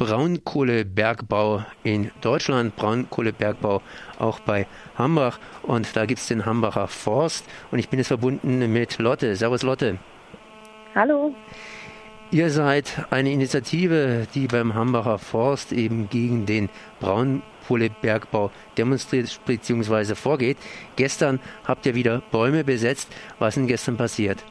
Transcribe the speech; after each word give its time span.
Braunkohlebergbau 0.00 1.62
in 1.84 2.10
Deutschland, 2.22 2.74
Braunkohlebergbau 2.74 3.82
auch 4.18 4.40
bei 4.40 4.66
Hambach 4.96 5.38
und 5.62 5.94
da 5.94 6.06
gibt 6.06 6.20
es 6.20 6.26
den 6.26 6.46
Hambacher 6.46 6.88
Forst 6.88 7.44
und 7.70 7.80
ich 7.80 7.90
bin 7.90 7.98
jetzt 7.98 8.08
verbunden 8.08 8.72
mit 8.72 8.98
Lotte. 8.98 9.36
Servus 9.36 9.62
Lotte. 9.62 9.98
Hallo. 10.94 11.34
Ihr 12.30 12.48
seid 12.48 13.04
eine 13.10 13.30
Initiative, 13.30 14.26
die 14.34 14.46
beim 14.46 14.72
Hambacher 14.72 15.18
Forst 15.18 15.70
eben 15.70 16.08
gegen 16.08 16.46
den 16.46 16.70
Braunkohlebergbau 17.00 18.50
demonstriert 18.78 19.38
bzw. 19.44 20.14
vorgeht. 20.14 20.56
Gestern 20.96 21.40
habt 21.66 21.84
ihr 21.84 21.94
wieder 21.94 22.22
Bäume 22.30 22.64
besetzt. 22.64 23.10
Was 23.38 23.48
ist 23.48 23.56
denn 23.56 23.66
gestern 23.66 23.98
passiert? 23.98 24.42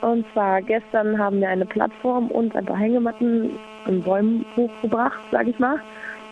Und 0.00 0.24
zwar 0.32 0.62
gestern 0.62 1.18
haben 1.18 1.40
wir 1.40 1.48
eine 1.48 1.66
Plattform 1.66 2.28
und 2.28 2.56
ein 2.56 2.64
paar 2.64 2.78
Hängematten 2.78 3.50
in 3.86 4.02
Bäumen 4.02 4.44
hochgebracht, 4.56 5.20
sage 5.30 5.50
ich 5.50 5.58
mal. 5.58 5.80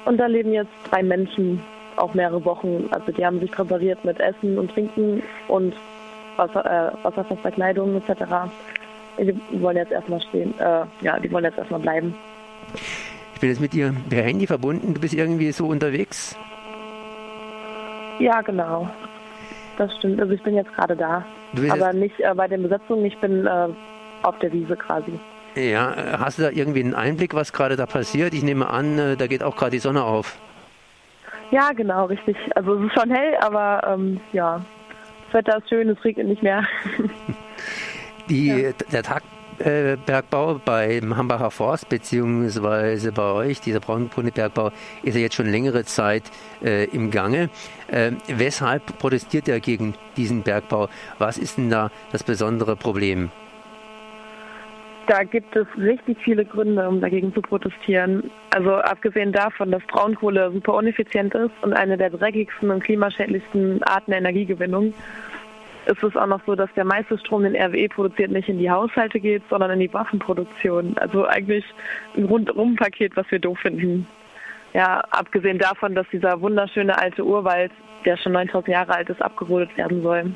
Und 0.04 0.18
da 0.18 0.26
leben 0.26 0.52
jetzt 0.52 0.70
drei 0.90 1.02
Menschen 1.02 1.60
auch 1.96 2.14
mehrere 2.14 2.44
Wochen. 2.44 2.88
Also 2.90 3.12
die 3.12 3.24
haben 3.24 3.40
sich 3.40 3.50
präpariert 3.50 4.04
mit 4.04 4.20
Essen 4.20 4.58
und 4.58 4.70
Trinken 4.70 5.22
und 5.48 5.74
Wasser, 6.36 6.64
äh, 6.64 7.04
wasserfester 7.04 7.50
Kleidung 7.50 7.96
etc. 7.96 8.22
Die 9.18 9.60
wollen 9.60 9.76
jetzt 9.76 9.92
erstmal 9.92 10.20
stehen. 10.22 10.54
Äh, 10.58 10.84
ja, 11.00 11.18
die 11.18 11.30
wollen 11.30 11.44
jetzt 11.44 11.58
erstmal 11.58 11.80
bleiben. 11.80 12.14
Ich 13.34 13.40
bin 13.40 13.50
jetzt 13.50 13.60
mit 13.60 13.72
dir 13.72 13.94
per 14.08 14.22
Handy 14.22 14.46
verbunden. 14.46 14.94
Du 14.94 15.00
bist 15.00 15.14
irgendwie 15.14 15.52
so 15.52 15.66
unterwegs? 15.66 16.36
Ja, 18.18 18.40
genau. 18.40 18.88
Das 19.76 19.94
stimmt. 19.98 20.20
Also 20.20 20.32
ich 20.32 20.42
bin 20.42 20.54
jetzt 20.54 20.72
gerade 20.74 20.96
da. 20.96 21.24
Aber 21.70 21.92
nicht 21.92 22.18
äh, 22.20 22.34
bei 22.34 22.48
den 22.48 22.62
Besetzungen, 22.62 23.04
ich 23.04 23.18
bin 23.18 23.46
äh, 23.46 23.68
auf 24.22 24.38
der 24.40 24.52
Wiese 24.52 24.76
quasi. 24.76 25.18
Ja, 25.54 26.18
hast 26.18 26.38
du 26.38 26.42
da 26.42 26.50
irgendwie 26.50 26.80
einen 26.80 26.94
Einblick, 26.94 27.34
was 27.34 27.52
gerade 27.52 27.76
da 27.76 27.86
passiert? 27.86 28.34
Ich 28.34 28.42
nehme 28.42 28.68
an, 28.68 28.98
äh, 28.98 29.16
da 29.16 29.26
geht 29.26 29.42
auch 29.42 29.56
gerade 29.56 29.72
die 29.72 29.78
Sonne 29.78 30.04
auf. 30.04 30.38
Ja, 31.50 31.72
genau, 31.72 32.04
richtig. 32.06 32.36
Also 32.54 32.74
es 32.74 32.86
ist 32.86 33.00
schon 33.00 33.10
hell, 33.10 33.36
aber 33.40 33.80
ähm, 33.86 34.20
ja, 34.32 34.64
das 35.26 35.34
Wetter 35.34 35.58
ist 35.58 35.68
schön, 35.68 35.88
es 35.88 36.04
regnet 36.04 36.28
nicht 36.28 36.42
mehr. 36.42 36.64
die, 38.28 38.48
ja. 38.48 38.70
Der 38.92 39.02
Tag 39.02 39.22
äh, 39.60 39.96
Bergbau 40.04 40.60
beim 40.64 41.16
Hambacher 41.16 41.50
Forst 41.50 41.88
beziehungsweise 41.88 43.12
bei 43.12 43.32
euch, 43.32 43.60
dieser 43.60 43.80
Braunkohlebergbau, 43.80 44.70
ist 45.02 45.14
ja 45.14 45.20
jetzt 45.20 45.34
schon 45.34 45.50
längere 45.50 45.84
Zeit 45.84 46.24
äh, 46.62 46.84
im 46.86 47.10
Gange. 47.10 47.50
Äh, 47.88 48.12
weshalb 48.28 48.98
protestiert 48.98 49.48
er 49.48 49.60
gegen 49.60 49.94
diesen 50.16 50.42
Bergbau? 50.42 50.88
Was 51.18 51.38
ist 51.38 51.58
denn 51.58 51.70
da 51.70 51.90
das 52.12 52.22
besondere 52.22 52.76
Problem? 52.76 53.30
Da 55.08 55.24
gibt 55.24 55.56
es 55.56 55.66
richtig 55.78 56.18
viele 56.22 56.44
Gründe, 56.44 56.86
um 56.86 57.00
dagegen 57.00 57.32
zu 57.32 57.40
protestieren. 57.40 58.30
Also 58.50 58.74
abgesehen 58.74 59.32
davon, 59.32 59.70
dass 59.70 59.82
Braunkohle 59.84 60.50
super 60.52 60.78
ineffizient 60.80 61.34
ist 61.34 61.50
und 61.62 61.72
eine 61.72 61.96
der 61.96 62.10
dreckigsten 62.10 62.70
und 62.70 62.84
klimaschädlichsten 62.84 63.82
Arten 63.84 64.10
der 64.10 64.18
Energiegewinnung 64.18 64.92
ist 65.86 66.02
es 66.02 66.16
auch 66.16 66.26
noch 66.26 66.40
so, 66.46 66.54
dass 66.54 66.72
der 66.74 66.84
meiste 66.84 67.18
Strom, 67.18 67.44
den 67.44 67.56
RWE 67.56 67.88
produziert, 67.88 68.30
nicht 68.30 68.48
in 68.48 68.58
die 68.58 68.70
Haushalte 68.70 69.20
geht, 69.20 69.42
sondern 69.48 69.70
in 69.70 69.80
die 69.80 69.92
Waffenproduktion. 69.92 70.96
Also 70.98 71.26
eigentlich 71.26 71.64
ein 72.16 72.24
Rundum-Paket, 72.24 73.16
was 73.16 73.30
wir 73.30 73.38
doof 73.38 73.58
finden. 73.60 74.06
Ja, 74.74 75.00
abgesehen 75.10 75.58
davon, 75.58 75.94
dass 75.94 76.06
dieser 76.12 76.40
wunderschöne 76.40 76.98
alte 76.98 77.24
Urwald, 77.24 77.72
der 78.04 78.16
schon 78.16 78.32
9000 78.32 78.68
Jahre 78.68 78.94
alt 78.94 79.08
ist, 79.08 79.22
abgerodet 79.22 79.76
werden 79.76 80.02
soll. 80.02 80.32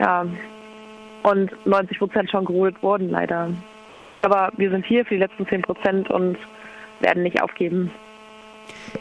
Ja, 0.00 0.26
und 1.22 1.66
90 1.66 1.98
Prozent 1.98 2.30
schon 2.30 2.44
gerodet 2.44 2.82
wurden, 2.82 3.10
leider. 3.10 3.50
Aber 4.22 4.50
wir 4.56 4.70
sind 4.70 4.84
hier 4.86 5.04
für 5.04 5.14
die 5.14 5.20
letzten 5.20 5.46
10 5.46 5.62
Prozent 5.62 6.10
und 6.10 6.36
werden 7.00 7.22
nicht 7.22 7.40
aufgeben. 7.40 7.90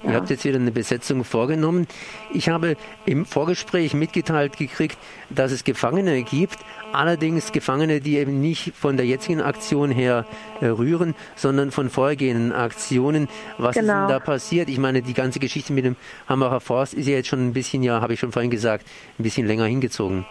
Ihr 0.04 0.14
habt 0.14 0.30
jetzt 0.30 0.46
wieder 0.46 0.58
eine 0.58 0.72
Besetzung 0.72 1.24
vorgenommen. 1.24 1.88
Ich 2.34 2.50
habe 2.50 2.76
im 3.06 3.26
Vorgespräch 3.26 3.94
mitgeteilt 3.94 4.58
gekriegt, 4.58 4.98
dass 5.30 5.52
es 5.52 5.64
Gefangene 5.64 6.24
gibt, 6.24 6.58
allerdings 6.94 7.52
Gefangene, 7.52 8.00
die 8.00 8.18
eben 8.18 8.42
nicht 8.42 8.74
von 8.76 8.98
der 8.98 9.06
jetzigen 9.06 9.42
Aktion 9.42 9.92
her 9.92 10.26
äh, 10.60 10.68
rühren, 10.68 11.16
sondern 11.36 11.72
von 11.72 11.90
vorhergehenden 11.90 12.52
Aktionen. 12.52 13.28
Was 13.58 13.58
genau. 13.58 13.68
ist 13.70 13.76
denn 13.76 13.86
genau. 13.86 14.08
da 14.08 14.20
passiert? 14.20 14.70
Ich 14.70 14.80
meine, 14.80 15.02
die 15.02 15.14
ganze 15.14 15.40
Geschichte 15.40 15.74
mit 15.74 15.86
dem 15.86 15.96
Hambacher 16.28 16.62
Forst 16.62 16.94
ist 16.94 17.08
ja 17.08 17.16
jetzt 17.16 17.28
schon 17.28 17.48
ein 17.48 17.54
bisschen, 17.54 17.84
ja, 17.84 18.02
habe 18.02 18.14
ich 18.14 18.20
schon 18.20 18.32
vorhin 18.32 18.52
gesagt, 18.52 18.86
ein 19.20 19.24
bisschen 19.24 19.48
länger 19.48 19.66
hingezogen. 19.66 20.26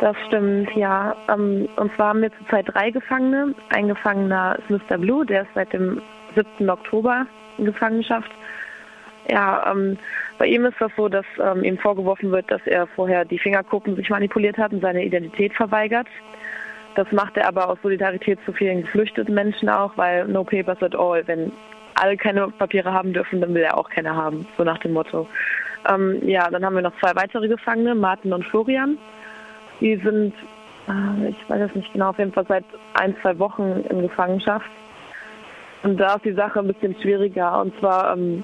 Das 0.00 0.16
stimmt, 0.26 0.68
ja. 0.74 1.14
Ähm, 1.28 1.68
und 1.76 1.94
zwar 1.94 2.08
haben 2.08 2.22
wir 2.22 2.30
zurzeit 2.38 2.66
drei 2.68 2.90
Gefangene. 2.90 3.54
Ein 3.70 3.88
Gefangener 3.88 4.58
ist 4.58 4.70
Mr. 4.70 4.98
Blue, 4.98 5.24
der 5.24 5.42
ist 5.42 5.50
seit 5.54 5.72
dem 5.72 6.00
7. 6.34 6.68
Oktober 6.68 7.26
in 7.58 7.66
Gefangenschaft. 7.66 8.30
Ja, 9.30 9.70
ähm, 9.70 9.98
bei 10.38 10.46
ihm 10.46 10.64
ist 10.66 10.76
das 10.80 10.90
so, 10.96 11.08
dass 11.08 11.24
ähm, 11.42 11.64
ihm 11.64 11.78
vorgeworfen 11.78 12.30
wird, 12.30 12.50
dass 12.50 12.60
er 12.66 12.86
vorher 12.88 13.24
die 13.24 13.38
Fingerkuppen 13.38 13.96
sich 13.96 14.10
manipuliert 14.10 14.58
hat 14.58 14.72
und 14.72 14.82
seine 14.82 15.04
Identität 15.04 15.54
verweigert. 15.54 16.08
Das 16.94 17.10
macht 17.10 17.36
er 17.36 17.48
aber 17.48 17.68
aus 17.68 17.78
Solidarität 17.82 18.38
zu 18.44 18.52
vielen 18.52 18.82
geflüchteten 18.82 19.34
Menschen 19.34 19.68
auch, 19.68 19.96
weil 19.96 20.26
no 20.26 20.44
papers 20.44 20.82
at 20.82 20.94
all. 20.94 21.26
Wenn 21.26 21.50
alle 21.94 22.16
keine 22.16 22.48
Papiere 22.48 22.92
haben 22.92 23.12
dürfen, 23.12 23.40
dann 23.40 23.54
will 23.54 23.62
er 23.62 23.76
auch 23.76 23.88
keine 23.88 24.14
haben, 24.14 24.46
so 24.56 24.64
nach 24.64 24.78
dem 24.78 24.92
Motto. 24.92 25.26
Ähm, 25.88 26.26
ja, 26.26 26.50
dann 26.50 26.64
haben 26.64 26.74
wir 26.74 26.82
noch 26.82 26.98
zwei 27.00 27.14
weitere 27.14 27.48
Gefangene, 27.48 27.94
Martin 27.94 28.32
und 28.32 28.44
Florian. 28.44 28.98
Die 29.80 29.96
sind, 29.96 30.34
äh, 30.88 31.28
ich 31.28 31.48
weiß 31.48 31.68
es 31.68 31.74
nicht 31.74 31.92
genau, 31.92 32.10
auf 32.10 32.18
jeden 32.18 32.32
Fall 32.32 32.46
seit 32.46 32.64
ein, 32.94 33.16
zwei 33.22 33.38
Wochen 33.38 33.84
in 33.90 34.02
Gefangenschaft. 34.02 34.68
Und 35.84 35.98
da 35.98 36.14
ist 36.14 36.24
die 36.24 36.32
Sache 36.32 36.58
ein 36.58 36.66
bisschen 36.66 36.96
schwieriger. 37.00 37.60
Und 37.60 37.78
zwar 37.78 38.16
ähm, 38.16 38.42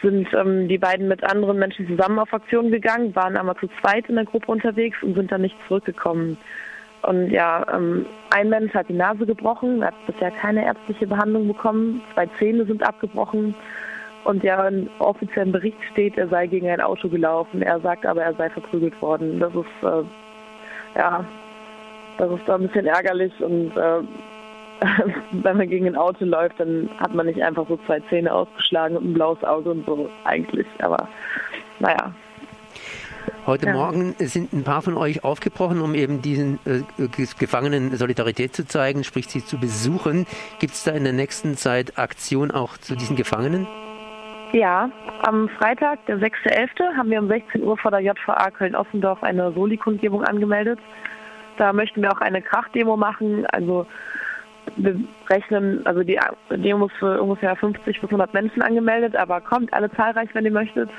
sind 0.00 0.28
ähm, 0.32 0.68
die 0.68 0.78
beiden 0.78 1.08
mit 1.08 1.22
anderen 1.24 1.58
Menschen 1.58 1.86
zusammen 1.88 2.20
auf 2.20 2.32
Aktion 2.32 2.70
gegangen, 2.70 3.14
waren 3.14 3.36
aber 3.36 3.56
zu 3.56 3.68
zweit 3.80 4.08
in 4.08 4.14
der 4.14 4.24
Gruppe 4.24 4.52
unterwegs 4.52 4.96
und 5.02 5.14
sind 5.14 5.30
dann 5.30 5.42
nicht 5.42 5.56
zurückgekommen. 5.66 6.38
Und 7.02 7.30
ja, 7.30 7.66
ähm, 7.74 8.06
ein 8.30 8.48
Mensch 8.48 8.72
hat 8.74 8.88
die 8.88 8.94
Nase 8.94 9.26
gebrochen, 9.26 9.84
hat 9.84 9.94
bisher 10.06 10.30
keine 10.30 10.64
ärztliche 10.64 11.06
Behandlung 11.06 11.48
bekommen, 11.48 12.00
zwei 12.14 12.26
Zähne 12.38 12.64
sind 12.64 12.82
abgebrochen. 12.86 13.54
Und 14.24 14.42
ja, 14.42 14.66
im 14.66 14.88
offiziellen 14.98 15.52
Bericht 15.52 15.78
steht, 15.92 16.16
er 16.18 16.28
sei 16.28 16.48
gegen 16.48 16.68
ein 16.68 16.80
Auto 16.80 17.08
gelaufen. 17.08 17.62
Er 17.62 17.78
sagt 17.80 18.04
aber, 18.06 18.22
er 18.22 18.34
sei 18.34 18.50
verprügelt 18.50 19.00
worden. 19.00 19.38
Das 19.38 19.54
ist, 19.54 19.82
äh, 19.82 20.98
ja, 20.98 21.24
das 22.18 22.30
ist 22.32 22.48
da 22.48 22.56
ein 22.56 22.66
bisschen 22.66 22.86
ärgerlich 22.86 23.32
und 23.40 23.76
äh, 23.76 24.02
wenn 25.32 25.56
man 25.56 25.68
gegen 25.68 25.86
ein 25.86 25.96
Auto 25.96 26.24
läuft, 26.24 26.60
dann 26.60 26.90
hat 26.98 27.14
man 27.14 27.26
nicht 27.26 27.42
einfach 27.42 27.66
so 27.68 27.78
zwei 27.86 28.00
Zähne 28.08 28.32
ausgeschlagen 28.32 28.96
und 28.96 29.10
ein 29.10 29.14
blaues 29.14 29.42
Auge 29.44 29.70
und 29.70 29.86
so 29.86 30.08
eigentlich. 30.24 30.66
Aber 30.78 31.08
naja. 31.78 32.12
Heute 33.46 33.66
ja. 33.66 33.72
Morgen 33.72 34.14
sind 34.18 34.52
ein 34.52 34.64
paar 34.64 34.82
von 34.82 34.96
euch 34.96 35.24
aufgebrochen, 35.24 35.80
um 35.80 35.94
eben 35.94 36.20
diesen 36.20 36.58
äh, 36.64 36.82
Gefangenen 37.38 37.96
Solidarität 37.96 38.54
zu 38.54 38.66
zeigen, 38.66 39.04
sprich 39.04 39.28
sie 39.28 39.44
zu 39.44 39.58
besuchen. 39.58 40.26
Gibt 40.58 40.74
es 40.74 40.84
da 40.84 40.92
in 40.92 41.04
der 41.04 41.12
nächsten 41.12 41.56
Zeit 41.56 41.98
Aktion 41.98 42.50
auch 42.50 42.76
zu 42.76 42.96
diesen 42.96 43.16
Gefangenen? 43.16 43.66
Ja, 44.52 44.90
am 45.22 45.48
Freitag, 45.48 46.04
der 46.06 46.18
6.11., 46.18 46.96
haben 46.96 47.10
wir 47.10 47.20
um 47.20 47.28
16 47.28 47.62
Uhr 47.62 47.76
vor 47.76 47.90
der 47.90 48.00
JVA 48.00 48.50
Köln-Offendorf 48.50 49.22
eine 49.22 49.52
Soli-Kundgebung 49.52 50.24
angemeldet. 50.24 50.78
Da 51.56 51.72
möchten 51.72 52.02
wir 52.02 52.12
auch 52.12 52.20
eine 52.20 52.42
Krachdemo 52.42 52.96
machen, 52.96 53.46
also 53.46 53.86
wir 54.76 54.96
rechnen, 55.28 55.84
also 55.86 56.02
die 56.02 56.18
Demo 56.50 56.88
für 56.88 57.20
ungefähr 57.22 57.54
50 57.56 58.00
bis 58.00 58.08
100 58.08 58.34
Menschen 58.34 58.62
angemeldet, 58.62 59.16
aber 59.16 59.40
kommt 59.40 59.72
alle 59.72 59.90
zahlreich, 59.92 60.28
wenn 60.34 60.44
ihr 60.44 60.50
möchtet. 60.50 60.90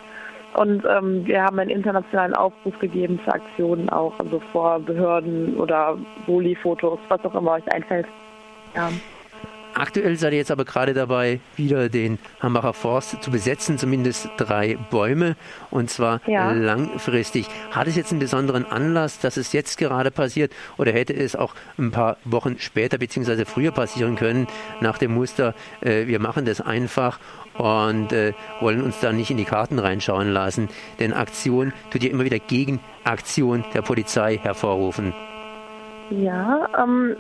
Und 0.56 0.84
ähm, 0.86 1.26
wir 1.26 1.44
haben 1.44 1.60
einen 1.60 1.70
internationalen 1.70 2.34
Aufruf 2.34 2.78
gegeben 2.80 3.20
für 3.24 3.34
Aktionen 3.34 3.90
auch, 3.90 4.18
also 4.20 4.42
vor 4.52 4.80
Behörden 4.80 5.58
oder 5.58 5.98
Soli-Fotos, 6.26 7.00
was 7.10 7.24
auch 7.26 7.36
immer 7.36 7.54
euch 7.54 7.74
einfällt. 7.74 8.08
Ja. 8.76 8.90
Aktuell 9.78 10.16
seid 10.18 10.34
ihr 10.34 10.40
jetzt 10.40 10.50
aber 10.50 10.66
gerade 10.66 10.96
dabei, 10.96 11.40
wieder 11.56 11.88
den 11.88 12.18
Hambacher 12.40 12.74
Forst 12.74 13.22
zu 13.22 13.30
besetzen, 13.30 13.78
zumindest 13.78 14.28
drei 14.36 14.76
Bäume, 14.90 15.36
und 15.70 15.92
zwar 15.92 16.20
ja. 16.26 16.52
langfristig. 16.52 17.48
Hat 17.70 17.88
es 17.88 17.96
jetzt 17.96 18.12
einen 18.12 18.20
besonderen 18.20 18.66
Anlass, 18.66 19.20
dass 19.20 19.38
es 19.38 19.54
jetzt 19.54 19.78
gerade 19.78 20.10
passiert, 20.10 20.52
oder 20.78 20.92
hätte 20.92 21.14
es 21.14 21.36
auch 21.36 21.54
ein 21.78 21.92
paar 21.92 22.18
Wochen 22.26 22.58
später 22.58 22.98
bzw. 22.98 23.46
früher 23.46 23.72
passieren 23.72 24.16
können, 24.16 24.48
nach 24.82 24.98
dem 24.98 25.14
Muster, 25.14 25.54
äh, 25.82 26.08
wir 26.08 26.20
machen 26.20 26.46
das 26.46 26.60
einfach 26.60 27.20
und 27.54 28.12
äh, 28.14 28.34
wollen 28.60 28.82
uns 28.82 29.00
da 29.00 29.12
nicht 29.12 29.30
in 29.30 29.38
die 29.38 29.46
Karten 29.46 29.78
reinschauen 29.78 30.30
lassen, 30.30 30.70
denn 31.00 31.14
Aktion 31.14 31.72
tut 31.92 32.04
ja 32.04 32.10
immer 32.10 32.26
wieder 32.26 32.40
Gegenaktion 32.40 33.64
der 33.76 33.84
Polizei 33.84 34.38
hervorrufen. 34.38 35.14
Ja, 36.10 36.68
ähm, 36.84 37.16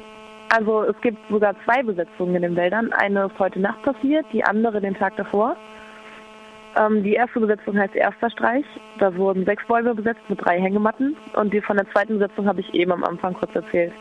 also 0.49 0.83
es 0.83 0.99
gibt 1.01 1.17
sogar 1.29 1.55
zwei 1.65 1.83
Besetzungen 1.83 2.35
in 2.35 2.41
den 2.41 2.55
Wäldern. 2.55 2.91
Eine 2.93 3.25
ist 3.25 3.39
heute 3.39 3.59
Nacht 3.59 3.81
passiert, 3.83 4.25
die 4.31 4.43
andere 4.43 4.81
den 4.81 4.95
Tag 4.95 5.15
davor. 5.17 5.55
Ähm, 6.75 7.03
die 7.03 7.13
erste 7.13 7.39
Besetzung 7.39 7.77
heißt 7.77 7.95
Erster 7.95 8.29
Streich. 8.29 8.65
Da 8.99 9.15
wurden 9.15 9.45
sechs 9.45 9.65
Bäume 9.67 9.95
besetzt 9.95 10.21
mit 10.29 10.43
drei 10.43 10.59
Hängematten. 10.59 11.15
Und 11.33 11.53
die 11.53 11.61
von 11.61 11.77
der 11.77 11.89
zweiten 11.91 12.19
Besetzung 12.19 12.47
habe 12.47 12.61
ich 12.61 12.73
eben 12.73 12.91
am 12.91 13.03
Anfang 13.03 13.33
kurz 13.33 13.53
erzählt. 13.55 13.93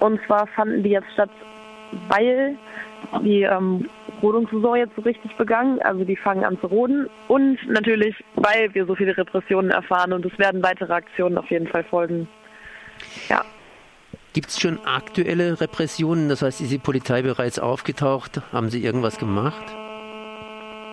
Und 0.00 0.20
zwar 0.26 0.46
fanden 0.48 0.82
die 0.82 0.90
jetzt 0.90 1.10
statt 1.12 1.30
weil 2.08 2.56
die 3.22 3.42
ähm, 3.42 3.88
Rodungssaison 4.22 4.76
jetzt 4.76 4.94
so 4.96 5.02
richtig 5.02 5.34
begangen, 5.36 5.80
also 5.82 6.04
die 6.04 6.16
fangen 6.16 6.44
an 6.44 6.58
zu 6.60 6.66
roden 6.66 7.08
und 7.28 7.58
natürlich, 7.68 8.14
weil 8.34 8.74
wir 8.74 8.86
so 8.86 8.94
viele 8.94 9.16
Repressionen 9.16 9.70
erfahren 9.70 10.12
und 10.12 10.26
es 10.26 10.38
werden 10.38 10.62
weitere 10.62 10.92
Aktionen 10.92 11.38
auf 11.38 11.50
jeden 11.50 11.68
Fall 11.68 11.84
folgen. 11.84 12.28
Ja. 13.28 13.42
Gibt 14.32 14.48
es 14.48 14.60
schon 14.60 14.78
aktuelle 14.84 15.60
Repressionen? 15.60 16.28
Das 16.28 16.42
heißt, 16.42 16.60
ist 16.60 16.70
die 16.70 16.78
Polizei 16.78 17.22
bereits 17.22 17.58
aufgetaucht? 17.58 18.40
Haben 18.52 18.68
Sie 18.68 18.84
irgendwas 18.84 19.18
gemacht? 19.18 19.64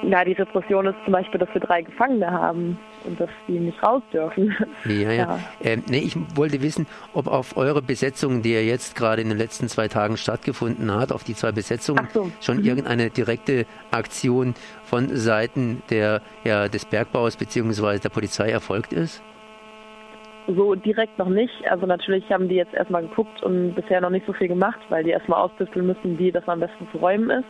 Ja, 0.03 0.23
die 0.23 0.33
Repression 0.33 0.85
ist 0.87 0.95
zum 1.03 1.13
Beispiel, 1.13 1.39
dass 1.39 1.49
wir 1.53 1.61
drei 1.61 1.81
Gefangene 1.81 2.29
haben 2.29 2.77
und 3.05 3.19
dass 3.19 3.29
die 3.47 3.59
nicht 3.59 3.81
raus 3.81 4.03
dürfen. 4.13 4.55
Ja, 4.85 5.11
ja. 5.11 5.13
ja. 5.13 5.39
Ähm, 5.63 5.83
nee, 5.87 5.99
ich 5.99 6.15
wollte 6.35 6.61
wissen, 6.61 6.85
ob 7.13 7.27
auf 7.27 7.57
eure 7.57 7.81
Besetzung, 7.81 8.41
die 8.41 8.53
ja 8.53 8.59
jetzt 8.59 8.95
gerade 8.95 9.21
in 9.21 9.29
den 9.29 9.37
letzten 9.37 9.67
zwei 9.67 9.87
Tagen 9.87 10.17
stattgefunden 10.17 10.93
hat, 10.93 11.11
auf 11.11 11.23
die 11.23 11.35
zwei 11.35 11.51
Besetzungen 11.51 12.07
so. 12.13 12.29
schon 12.39 12.57
mhm. 12.57 12.65
irgendeine 12.65 13.09
direkte 13.09 13.65
Aktion 13.91 14.53
von 14.83 15.15
Seiten 15.15 15.81
der, 15.89 16.21
ja, 16.43 16.67
des 16.67 16.85
Bergbaus 16.85 17.35
bzw. 17.35 17.99
der 17.99 18.09
Polizei 18.09 18.49
erfolgt 18.49 18.93
ist? 18.93 19.21
So 20.47 20.75
direkt 20.75 21.17
noch 21.17 21.29
nicht. 21.29 21.69
Also 21.69 21.85
natürlich 21.85 22.31
haben 22.31 22.47
die 22.47 22.55
jetzt 22.55 22.73
erstmal 22.73 23.01
geguckt 23.01 23.41
und 23.41 23.73
bisher 23.73 24.01
noch 24.01 24.11
nicht 24.11 24.25
so 24.27 24.33
viel 24.33 24.47
gemacht, 24.47 24.79
weil 24.89 25.03
die 25.03 25.09
erstmal 25.09 25.41
ausdüfteln 25.41 25.87
müssen, 25.87 26.19
wie 26.19 26.31
das 26.31 26.47
am 26.47 26.59
besten 26.59 26.87
zu 26.91 26.97
räumen 26.97 27.29
ist. 27.29 27.47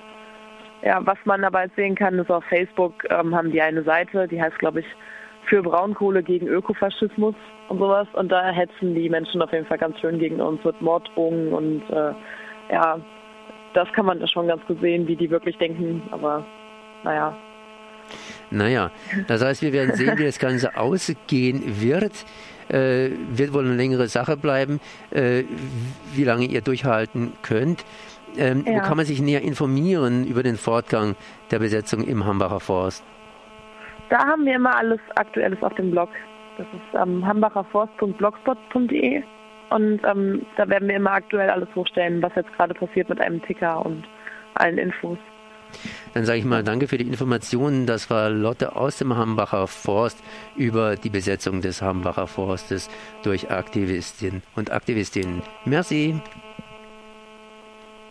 Ja, 0.82 1.00
was 1.06 1.18
man 1.26 1.44
aber 1.44 1.64
jetzt 1.64 1.76
sehen 1.76 1.96
kann, 1.96 2.20
ist 2.20 2.32
auf 2.32 2.44
Facebook 2.46 3.06
ähm, 3.10 3.36
haben 3.36 3.52
die 3.52 3.62
eine 3.62 3.84
Seite, 3.84 4.28
die 4.28 4.42
heißt, 4.42 4.60
glaube 4.60 4.82
ich, 4.82 4.86
für 5.48 5.62
Braunkohle 5.62 6.24
gegen 6.24 6.48
Ökofaschismus 6.48 7.36
und 7.70 7.80
sowas. 7.80 8.08
Und 8.14 8.32
da 8.32 8.50
hetzen 8.50 8.96
die 8.96 9.10
Menschen 9.10 9.42
auf 9.42 9.52
jeden 9.52 9.66
Fall 9.66 9.78
ganz 9.78 10.00
schön 10.00 10.20
gegen 10.20 10.40
uns 10.40 10.64
mit 10.64 10.82
Morddrohungen 10.82 11.54
und 11.54 11.90
äh, 11.90 12.14
ja, 12.72 13.00
das 13.74 13.92
kann 13.94 14.06
man 14.06 14.20
da 14.20 14.28
schon 14.28 14.48
ganz 14.48 14.66
gut 14.66 14.80
sehen, 14.80 15.08
wie 15.08 15.16
die 15.16 15.30
wirklich 15.30 15.58
denken. 15.58 16.02
Aber 16.12 16.46
naja. 17.04 17.36
Naja, 18.52 18.92
das 19.28 19.44
heißt, 19.44 19.62
wir 19.62 19.74
werden 19.74 19.96
sehen, 19.96 20.18
wie 20.18 20.24
das 20.24 20.40
Ganze 20.40 20.78
ausgehen 20.78 21.82
wird. 21.82 22.26
Äh, 22.68 23.12
wird 23.30 23.54
wohl 23.54 23.64
eine 23.64 23.76
längere 23.76 24.08
Sache 24.08 24.38
bleiben, 24.38 24.80
äh, 25.12 25.44
wie 26.14 26.24
lange 26.24 26.46
ihr 26.46 26.62
durchhalten 26.62 27.34
könnt. 27.44 27.86
Ähm, 28.38 28.64
ja. 28.66 28.74
Wo 28.74 28.80
kann 28.80 28.98
man 28.98 29.06
sich 29.06 29.22
näher 29.22 29.44
informieren 29.44 30.26
über 30.26 30.42
den 30.42 30.58
Fortgang 30.58 31.16
der 31.52 31.60
Besetzung 31.60 32.04
im 32.04 32.26
Hambacher 32.26 32.60
Forst? 32.60 33.04
Da 34.10 34.18
haben 34.26 34.46
wir 34.46 34.56
immer 34.56 34.76
alles 34.76 35.00
Aktuelles 35.16 35.62
auf 35.62 35.74
dem 35.76 35.92
Blog. 35.92 36.10
Das 36.58 36.68
ist 36.74 37.00
ähm, 37.00 37.26
hambacherforst.blogspot.de 37.26 39.24
und 39.70 40.02
ähm, 40.06 40.46
da 40.58 40.70
werden 40.70 40.88
wir 40.88 40.96
immer 40.96 41.12
aktuell 41.12 41.50
alles 41.50 41.68
hochstellen, 41.76 42.22
was 42.22 42.34
jetzt 42.36 42.54
gerade 42.54 42.74
passiert 42.74 43.10
mit 43.10 43.20
einem 43.20 43.42
Ticker 43.42 43.86
und 43.86 44.06
allen 44.56 44.78
Infos. 44.78 45.18
Dann 46.16 46.24
sage 46.24 46.40
ich 46.40 46.46
mal 46.46 46.64
danke 46.64 46.88
für 46.88 46.98
die 46.98 47.06
Informationen. 47.06 47.86
Das 47.86 48.10
war 48.10 48.30
Lotte 48.30 48.78
aus 48.78 48.98
dem 48.98 49.18
Hambacher 49.18 49.68
Forst 49.68 50.18
über 50.56 50.96
die 50.96 51.10
Besetzung 51.10 51.60
des 51.60 51.82
Hambacher 51.82 52.26
Forstes 52.26 52.90
durch 53.22 53.52
Aktivistinnen 53.52 54.42
und 54.56 54.72
Aktivistinnen. 54.72 55.42
Merci. 55.66 56.16